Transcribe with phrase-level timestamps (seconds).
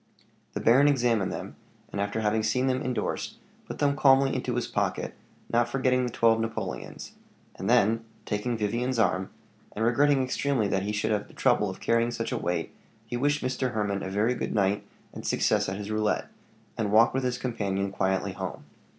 [0.53, 1.57] The baron examined them,
[1.91, 3.35] and after having seen them indorsed,
[3.67, 5.13] put them calmly into his pocket,
[5.53, 7.11] not forgetting the twelve napoleons;
[7.53, 9.29] and then taking Vivian's arm,
[9.75, 12.73] and regretting extremely that he should have the trouble of carrying such a weight,
[13.05, 13.73] he wished Mr.
[13.73, 14.83] Hermann a very good night
[15.13, 16.29] and success at his roulette,
[16.79, 18.63] and walked with his companion quietly home.